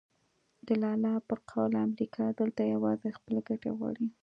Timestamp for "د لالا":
0.65-1.13